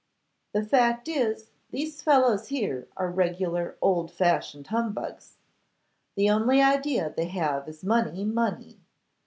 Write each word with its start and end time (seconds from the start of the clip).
'The 0.53 0.63
fact 0.65 1.07
is, 1.07 1.51
these 1.69 2.01
fellows 2.01 2.47
here 2.47 2.87
are 2.97 3.11
regular 3.11 3.77
old 3.83 4.09
fashioned 4.09 4.65
humbugs. 4.65 5.37
The 6.15 6.27
only 6.27 6.59
idea 6.59 7.13
they 7.15 7.27
have 7.27 7.67
is 7.69 7.83
money, 7.83 8.25
money. 8.25 8.79